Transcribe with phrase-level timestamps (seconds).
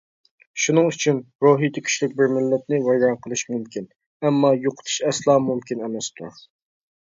[0.61, 3.87] شۇنىڭ ئۈچۈن، روھىيىتى كۈچلۈك بىر مىللەتنى ۋەيران قىلىش مۇمكىن،
[4.27, 6.45] ئەمما يوقىتىش ئەسلا مۇمكىن ئەمەستۇر.